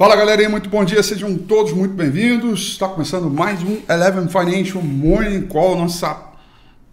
[0.00, 2.68] Fala galerinha, muito bom dia, sejam todos muito bem-vindos.
[2.68, 6.18] Está começando mais um Eleven Financial Morning Call, nossa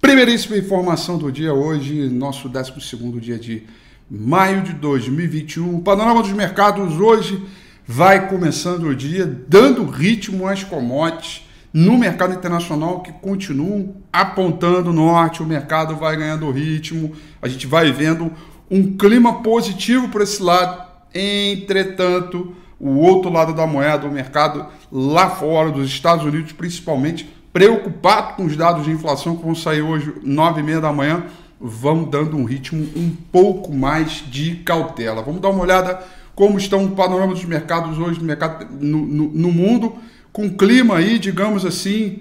[0.01, 2.73] primeiríssima informação do dia hoje, nosso 12
[3.21, 3.63] dia de
[4.11, 5.77] maio de 2021.
[5.77, 7.41] O panorama dos mercados hoje
[7.87, 15.41] vai começando o dia dando ritmo às commodities no mercado internacional que continuam apontando norte,
[15.41, 18.29] o mercado vai ganhando ritmo, a gente vai vendo
[18.69, 20.85] um clima positivo por esse lado.
[21.15, 28.35] Entretanto, o outro lado da moeda, o mercado lá fora, dos Estados Unidos principalmente, preocupado
[28.35, 31.25] com os dados de inflação que vão sair hoje, nove e meia da manhã,
[31.59, 35.23] vão dando um ritmo um pouco mais de cautela.
[35.23, 35.99] Vamos dar uma olhada
[36.35, 39.95] como estão o panorama dos mercados hoje no, mercado, no, no, no mundo,
[40.31, 42.19] com clima aí, digamos assim,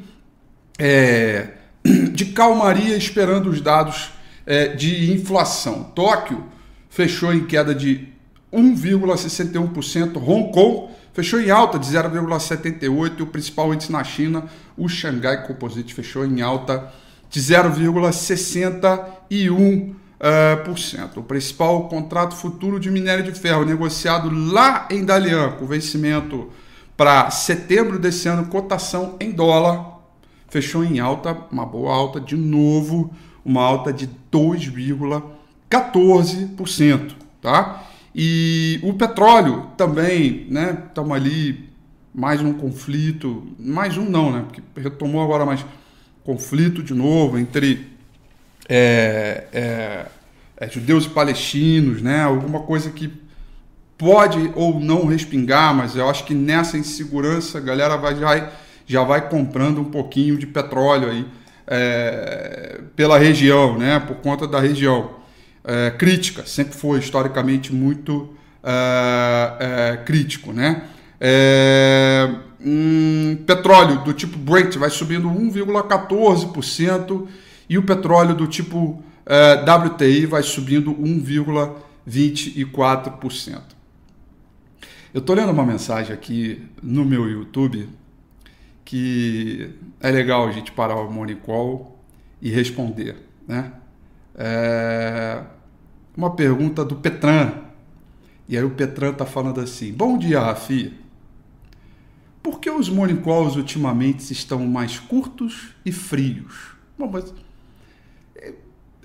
[0.79, 1.49] é,
[2.13, 4.13] de calmaria, esperando os dados
[4.47, 5.85] é, de inflação.
[5.95, 6.45] Tóquio
[6.89, 8.09] fechou em queda de
[8.53, 10.17] 1,61%.
[10.17, 13.19] Hong Kong fechou em alta de 0,78%.
[13.19, 14.45] E o principal índice na China,
[14.77, 16.93] o Shanghai Composite, fechou em alta
[17.31, 19.95] de 0,61%.
[20.17, 21.21] Uh, cento.
[21.21, 26.51] O principal contrato futuro de minério de ferro negociado lá em Dalian, com vencimento
[26.97, 29.99] para setembro desse ano, cotação em dólar,
[30.49, 33.13] fechou em alta, uma boa alta de novo,
[33.45, 37.13] uma alta de 2,14%,
[37.43, 37.83] tá?
[38.19, 40.85] E o petróleo também, né?
[40.89, 41.69] Estamos ali,
[42.15, 44.47] mais um conflito, mais um não, né?
[44.47, 45.63] Porque retomou agora mais
[46.25, 47.87] conflito de novo entre
[48.67, 50.07] é, é,
[50.57, 52.23] é, judeus e palestinos, né?
[52.23, 53.13] Alguma coisa que
[53.99, 58.51] pode ou não respingar, mas eu acho que nessa insegurança a galera vai, já,
[58.87, 61.27] já vai comprando um pouquinho de petróleo aí
[61.67, 64.01] é, pela região, né?
[64.01, 65.16] Por conta da região
[65.67, 68.33] é, crítica, sempre foi historicamente muito
[68.63, 70.53] é, é crítico.
[70.53, 70.85] Né?
[71.21, 77.27] É, um petróleo do tipo Brent vai subindo 1,14%
[77.69, 83.61] e o petróleo do tipo é, WTI vai subindo 1,24%.
[85.13, 87.89] Eu estou lendo uma mensagem aqui no meu YouTube
[88.85, 91.99] que é legal a gente parar o morning call
[92.41, 93.17] e responder,
[93.49, 93.73] né?
[94.37, 95.43] É,
[96.17, 97.53] uma pergunta do Petran.
[98.49, 100.95] E aí o Petran está falando assim: Bom dia, Rafi.
[102.43, 106.77] Por que os morning calls ultimamente estão mais curtos e frios?
[106.97, 107.35] Bom, mas.
[108.37, 108.53] É,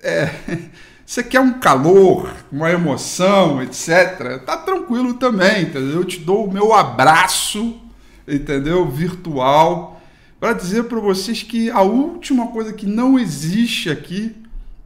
[0.02, 0.30] é,
[1.04, 4.40] você quer um calor, uma emoção, etc.
[4.46, 5.96] Tá tranquilo também, entendeu?
[5.96, 7.80] Eu te dou o meu abraço,
[8.26, 8.88] entendeu?
[8.88, 10.00] Virtual,
[10.38, 14.36] para dizer para vocês que a última coisa que não existe aqui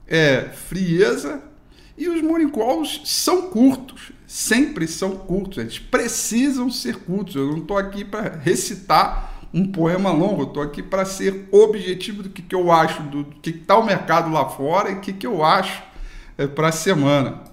[0.08, 1.43] é frieza
[1.96, 7.34] e os morning calls são curtos, sempre são curtos, eles precisam ser curtos.
[7.34, 12.22] Eu não estou aqui para recitar um poema longo, eu estou aqui para ser objetivo
[12.22, 15.00] do que, que eu acho, do, do que está o mercado lá fora e o
[15.00, 15.82] que, que eu acho
[16.37, 17.44] é, para a semana.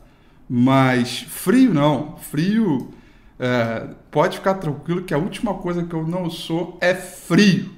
[0.50, 2.94] Mas frio não, frio
[3.40, 7.72] é, pode ficar tranquilo que a última coisa que eu não sou é frio,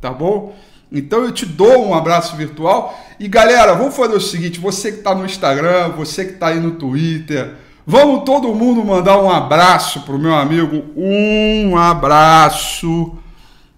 [0.00, 0.56] tá bom?
[0.90, 2.98] Então eu te dou um abraço virtual.
[3.18, 6.60] E galera, vamos fazer o seguinte: você que está no Instagram, você que está aí
[6.60, 7.54] no Twitter,
[7.86, 10.84] vamos todo mundo mandar um abraço para o meu amigo.
[10.96, 13.16] Um abraço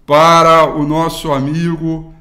[0.05, 2.13] para o nosso amigo,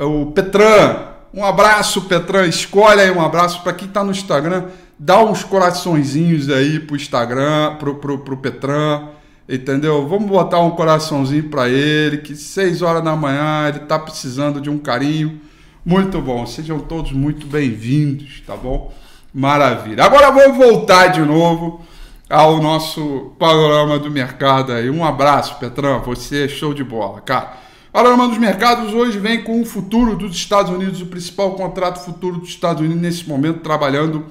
[0.00, 1.08] o Petran.
[1.32, 2.46] Um abraço, Petran.
[2.46, 4.64] Escolhe aí um abraço para quem está no Instagram.
[4.98, 9.17] Dá uns coraçõezinhos aí pro Instagram, pro, pro, pro Petran
[9.48, 10.06] entendeu?
[10.06, 14.68] Vamos botar um coraçãozinho para ele, que seis horas da manhã ele tá precisando de
[14.68, 15.40] um carinho.
[15.84, 18.92] Muito bom, sejam todos muito bem-vindos, tá bom?
[19.32, 20.04] Maravilha.
[20.04, 21.80] Agora vamos voltar de novo
[22.28, 24.90] ao nosso panorama do mercado aí.
[24.90, 27.56] Um abraço, Petrão, você é show de bola, cara.
[27.90, 32.38] Panorama dos mercados hoje vem com o futuro dos Estados Unidos, o principal contrato futuro
[32.38, 34.26] dos Estados Unidos nesse momento trabalhando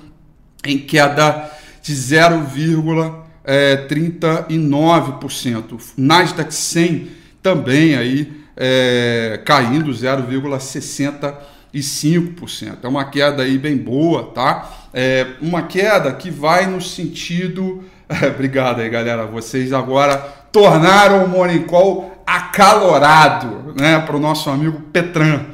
[0.64, 5.80] em queda de 0,5 é, 39%.
[5.98, 7.08] Nasdaq 100
[7.42, 12.78] também aí é, caindo 0,65%.
[12.84, 14.90] É uma queda aí bem boa, tá?
[14.94, 17.86] É uma queda que vai no sentido.
[18.36, 19.26] obrigado aí, galera.
[19.26, 20.18] Vocês agora
[20.52, 24.00] tornaram o Morning Call acalorado, né?
[24.00, 25.46] Para o nosso amigo Petran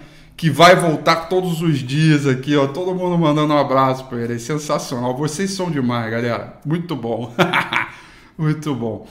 [0.43, 2.67] que vai voltar todos os dias aqui, ó.
[2.67, 4.33] Todo mundo mandando um abraço para ele.
[4.33, 5.15] É sensacional.
[5.15, 6.59] Vocês são demais, galera.
[6.65, 7.33] Muito bom.
[8.37, 9.07] Muito bom.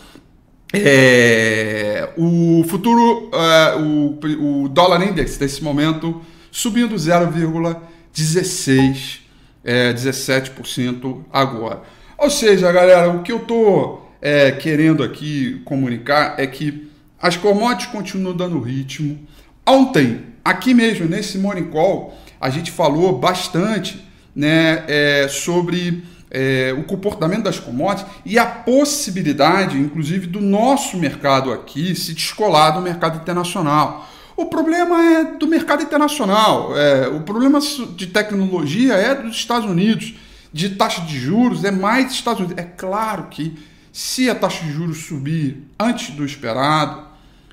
[0.75, 4.19] É, o futuro, é, o,
[4.65, 6.21] o dólar index nesse momento
[6.51, 9.21] subindo 0,16,
[9.65, 11.81] é, 17% agora.
[12.19, 17.91] Ou seja, galera, o que eu tô é, querendo aqui comunicar é que as commodities
[17.91, 19.19] continuam dando ritmo.
[19.67, 24.03] Ontem, aqui mesmo, nesse Morning Call, a gente falou bastante
[24.35, 31.53] né, é, sobre é, o comportamento das commodities e a possibilidade, inclusive, do nosso mercado
[31.53, 34.09] aqui se descolar do mercado internacional.
[34.35, 40.15] O problema é do mercado internacional, é, o problema de tecnologia é dos Estados Unidos,
[40.51, 42.59] de taxa de juros é mais dos Estados Unidos.
[42.59, 43.55] É claro que
[43.93, 47.12] se a taxa de juros subir antes do esperado,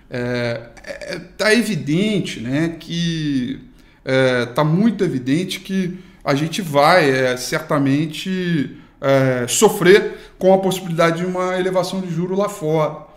[0.09, 3.59] é, é, tá evidente né, que
[4.03, 11.19] está é, muito evidente que a gente vai é, certamente é, sofrer com a possibilidade
[11.19, 13.07] de uma elevação de juros lá fora.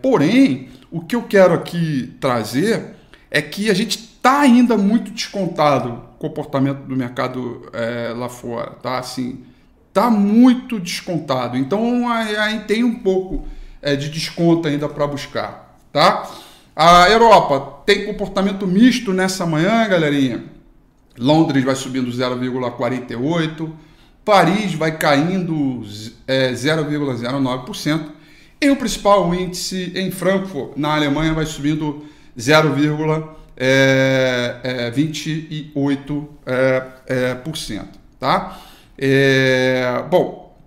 [0.00, 2.94] Porém, o que eu quero aqui trazer
[3.30, 8.72] é que a gente está ainda muito descontado o comportamento do mercado é, lá fora,
[8.82, 8.98] tá?
[8.98, 9.44] Assim,
[9.92, 11.56] tá muito descontado.
[11.56, 13.46] Então, aí tem um pouco
[13.80, 16.30] é, de desconto ainda para buscar, tá?
[16.74, 20.44] A Europa tem comportamento misto nessa manhã, galerinha.
[21.18, 23.70] Londres vai subindo 0,48%,
[24.24, 25.82] Paris vai caindo
[26.26, 28.12] é, 0,09%,
[28.60, 32.04] e o principal índice em Frankfurt, na Alemanha, vai subindo
[32.38, 33.34] 0,28%.
[33.56, 34.56] É,
[37.06, 38.58] é, é, por cento, tá?
[38.96, 40.58] É, bom,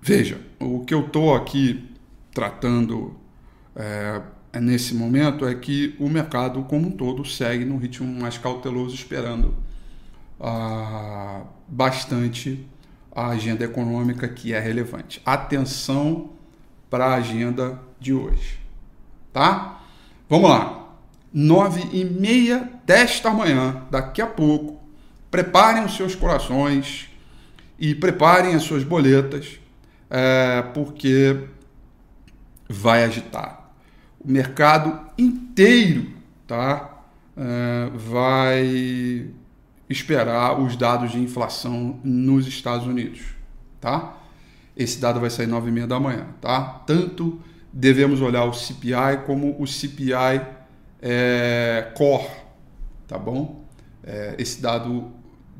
[0.00, 1.90] veja, o que eu estou aqui
[2.32, 3.19] tratando
[3.76, 4.20] é,
[4.52, 8.94] é, nesse momento é que o mercado como um todo segue no ritmo mais cauteloso,
[8.94, 9.54] esperando
[10.40, 12.66] ah, bastante
[13.14, 15.20] a agenda econômica que é relevante.
[15.24, 16.30] Atenção
[16.88, 18.58] para a agenda de hoje,
[19.32, 19.82] tá?
[20.28, 20.76] Vamos lá.
[21.32, 24.80] Nove e meia desta manhã, daqui a pouco,
[25.30, 27.08] preparem os seus corações
[27.78, 29.60] e preparem as suas boletas,
[30.10, 31.44] é, porque
[32.68, 33.59] vai agitar
[34.22, 36.10] o mercado inteiro
[36.46, 37.04] tá,
[37.36, 39.30] uh, vai
[39.88, 43.22] esperar os dados de inflação nos Estados Unidos.
[43.80, 44.16] Tá?
[44.76, 46.26] Esse dado vai sair 9 e meia da manhã.
[46.40, 46.82] Tá?
[46.86, 47.40] Tanto
[47.72, 50.42] devemos olhar o CPI como o CPI
[51.00, 52.28] é, Core.
[53.08, 53.64] Tá bom?
[54.04, 55.10] É, esse dado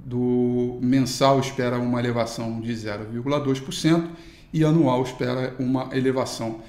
[0.05, 4.09] do mensal espera uma elevação de 0,2%
[4.53, 6.61] e anual espera uma elevação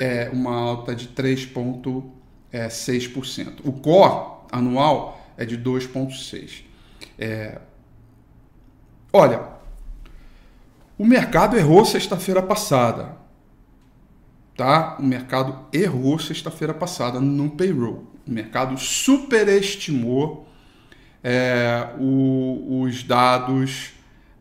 [0.00, 3.60] é uma alta de 3,6%.
[3.64, 6.62] O core anual é de 2,6%.
[7.18, 7.60] É...
[9.12, 9.52] Olha,
[10.96, 13.16] o mercado errou sexta-feira passada.
[14.56, 14.96] Tá?
[14.98, 18.06] O mercado errou sexta-feira passada no payroll.
[18.26, 20.48] O mercado superestimou
[21.22, 23.93] é, o, os dados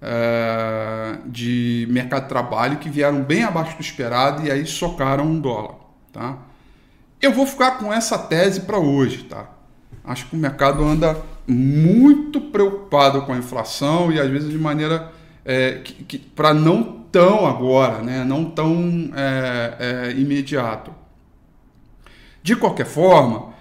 [0.03, 5.39] uh, de mercado de trabalho que vieram bem abaixo do esperado e aí socaram um
[5.39, 5.75] dólar.
[6.11, 6.37] Tá?
[7.21, 9.23] Eu vou ficar com essa tese para hoje.
[9.23, 9.49] Tá?
[10.03, 11.17] Acho que o mercado anda
[11.47, 15.11] muito preocupado com a inflação e às vezes de maneira
[15.45, 18.23] é, que, que para não tão agora, né?
[18.23, 20.93] não tão é, é, imediato.
[22.41, 23.53] De qualquer forma,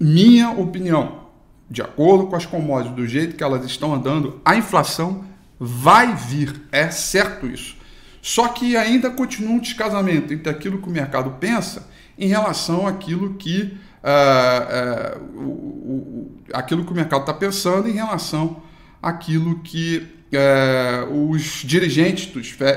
[0.00, 1.27] minha opinião,
[1.70, 5.24] de acordo com as commodities, do jeito que elas estão andando, a inflação
[5.58, 7.76] vai vir, é certo isso.
[8.22, 13.34] Só que ainda continua um descasamento entre aquilo que o mercado pensa em relação àquilo
[13.34, 18.62] que, uh, uh, o, o, aquilo que o mercado está pensando em relação
[19.02, 22.26] àquilo que uh, os dirigentes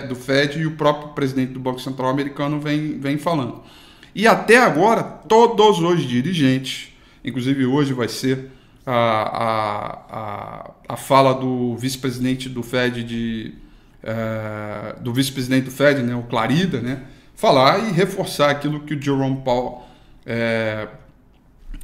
[0.07, 3.61] do Fed e o próprio presidente do Banco Central americano vem, vem falando.
[4.13, 6.93] E até agora, todos os dirigentes,
[7.23, 8.51] inclusive hoje vai ser
[8.85, 13.53] a, a, a, fala do vice-presidente do Fed, de,
[14.03, 17.03] é, do vice-presidente do Fed, né, o Clarida, né,
[17.35, 19.83] falar e reforçar aquilo que o Jerome Powell
[20.25, 20.87] é,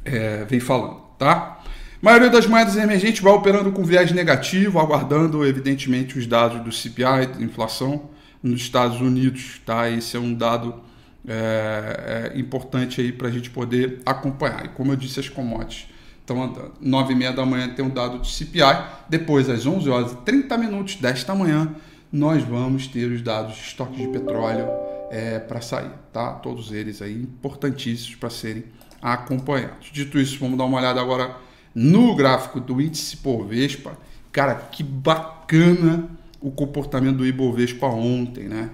[0.04, 1.00] é, vem falando.
[1.18, 1.60] Tá?
[2.00, 6.70] A maioria das moedas emergentes vai operando com viés negativo, aguardando, evidentemente, os dados do
[6.70, 9.60] CPI, inflação, nos Estados Unidos.
[9.66, 9.90] Tá?
[9.90, 10.80] Esse é um dado
[11.26, 14.64] é, é importante aí para a gente poder acompanhar.
[14.64, 15.88] E como eu disse, as commodities
[16.28, 16.72] estão andando.
[16.80, 18.84] 9 e meia da manhã tem um dado de CPI.
[19.08, 21.74] Depois, às 11 horas e 30 minutos desta manhã,
[22.12, 24.68] nós vamos ter os dados de estoque de petróleo
[25.10, 26.32] é, para sair, tá?
[26.34, 28.64] Todos eles aí importantíssimos para serem
[29.00, 29.90] acompanhados.
[29.92, 31.36] Dito isso, vamos dar uma olhada agora
[31.74, 33.96] no gráfico do índice Bovespa.
[34.30, 38.70] Cara, que bacana o comportamento do Ibovespa ontem, né?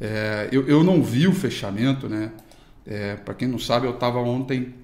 [0.00, 2.30] É, eu, eu não vi o fechamento, né?
[2.86, 4.74] É, para quem não sabe, eu estava ontem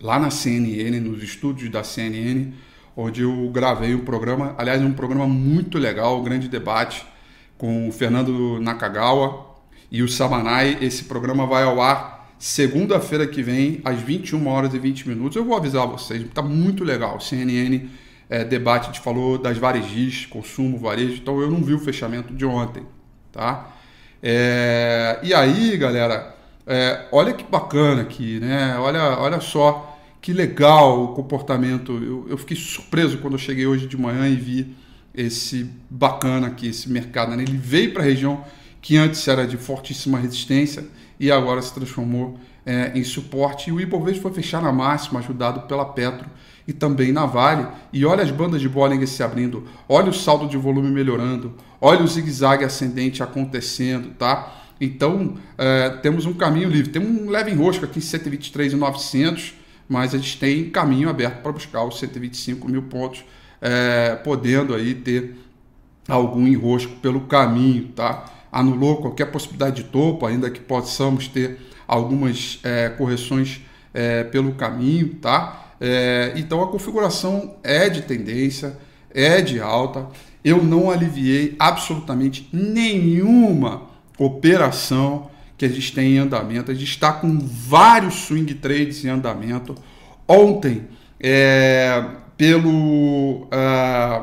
[0.00, 2.52] lá na CNN, nos estúdios da CNN,
[2.96, 7.06] onde eu gravei um programa, aliás, um programa muito legal, um grande debate
[7.56, 9.46] com o Fernando Nakagawa,
[9.90, 14.78] E o Samanai, esse programa vai ao ar segunda-feira que vem, às 21 horas e
[14.78, 15.36] 20 minutos.
[15.36, 17.20] Eu vou avisar vocês, está muito legal.
[17.20, 17.88] CNN
[18.30, 22.32] é, debate, a gente falou das varejis, consumo, varejo, então eu não vi o fechamento
[22.34, 22.84] de ontem,
[23.32, 23.70] tá?
[24.22, 26.36] É, e aí, galera,
[26.68, 28.76] é, olha que bacana aqui, né?
[28.78, 31.92] Olha, olha só que legal o comportamento.
[31.92, 34.76] Eu, eu fiquei surpreso quando eu cheguei hoje de manhã e vi
[35.14, 37.34] esse bacana aqui, esse mercado.
[37.34, 37.42] Né?
[37.44, 38.44] Ele veio para a região
[38.82, 40.84] que antes era de fortíssima resistência
[41.18, 43.70] e agora se transformou é, em suporte.
[43.70, 46.28] E o Ibovespa foi fechar na máxima, ajudado pela Petro
[46.66, 47.66] e também na Vale.
[47.90, 52.02] E olha as bandas de Bollinger se abrindo, olha o saldo de volume melhorando, olha
[52.02, 54.57] o zigue-zague ascendente acontecendo, tá?
[54.80, 56.90] Então, é, temos um caminho livre.
[56.90, 59.54] Tem um leve enrosco aqui em 123,900,
[59.88, 63.24] mas a gente tem caminho aberto para buscar os 125 mil pontos,
[63.60, 65.34] é, podendo aí ter
[66.08, 68.24] algum enrosco pelo caminho, tá?
[68.50, 73.60] Anulou qualquer possibilidade de topo, ainda que possamos ter algumas é, correções
[73.92, 75.74] é, pelo caminho, tá?
[75.80, 78.78] É, então a configuração é de tendência,
[79.12, 80.06] é de alta.
[80.44, 86.70] Eu não aliviei absolutamente nenhuma operação que a gente tem em andamento.
[86.70, 89.74] A gente está com vários swing trades em andamento.
[90.26, 90.88] Ontem,
[91.20, 92.04] é,
[92.36, 94.20] pelo é,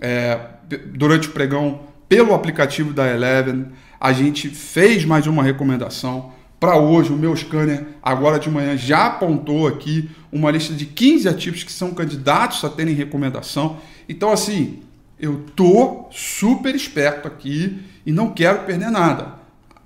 [0.00, 0.40] é
[0.92, 3.66] durante o pregão, pelo aplicativo da Eleven,
[4.00, 9.06] a gente fez mais uma recomendação para hoje, o meu scanner, agora de manhã, já
[9.06, 13.76] apontou aqui uma lista de 15 ativos que são candidatos a terem recomendação.
[14.08, 14.80] Então, assim,
[15.20, 19.37] eu tô super esperto aqui e não quero perder nada.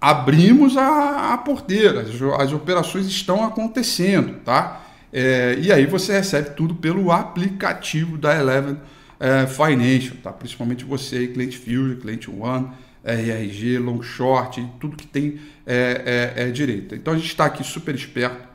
[0.03, 4.85] Abrimos a, a porteira, as, as, operações estão acontecendo, tá?
[5.13, 8.79] É, e aí você recebe tudo pelo aplicativo da Eleven
[9.21, 10.33] é, Financial, tá?
[10.33, 12.71] Principalmente você, cliente Fusion, cliente One
[13.05, 16.97] RRG, long short, tudo que tem é, é, é direito.
[16.97, 18.49] Então a gente está aqui super esperto,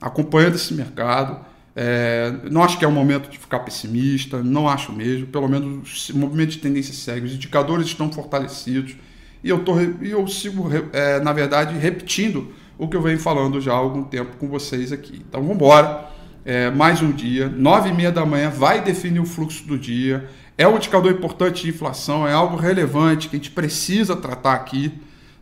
[0.00, 1.44] acompanhando esse mercado.
[1.76, 5.26] É, não acho que é o momento de ficar pessimista, não acho mesmo.
[5.26, 8.96] Pelo menos o movimento de tendência segue, os indicadores estão fortalecidos
[9.46, 13.72] e eu, tô, eu sigo, é, na verdade, repetindo o que eu venho falando já
[13.72, 15.24] há algum tempo com vocês aqui.
[15.28, 16.10] Então vamos embora.
[16.44, 20.28] É, mais um dia, nove e meia da manhã, vai definir o fluxo do dia.
[20.58, 24.92] É um indicador importante de inflação, é algo relevante que a gente precisa tratar aqui.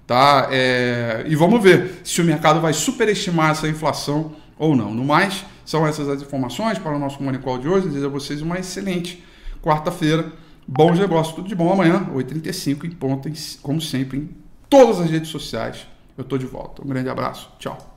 [0.06, 0.48] Tá?
[0.50, 1.24] É...
[1.26, 4.92] E vamos ver se o mercado vai superestimar essa inflação ou não.
[4.92, 7.86] No mais, são essas as informações para o nosso Money Call de hoje.
[7.86, 9.24] Desejo a vocês uma excelente
[9.62, 10.30] quarta-feira.
[10.66, 13.30] Bons negócios, tudo de bom amanhã, 8h35 em ponto,
[13.62, 14.30] como sempre, em
[14.68, 15.86] todas as redes sociais.
[16.16, 16.82] Eu estou de volta.
[16.82, 17.50] Um grande abraço.
[17.58, 17.93] Tchau.